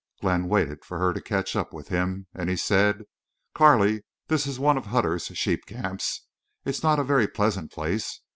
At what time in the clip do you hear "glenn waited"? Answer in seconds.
0.19-0.83